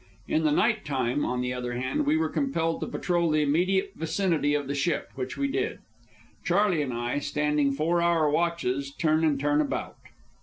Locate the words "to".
2.81-2.87